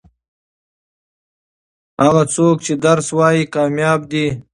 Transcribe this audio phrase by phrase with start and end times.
[2.03, 4.27] هغه څوک چې درس وايي کامياب دي.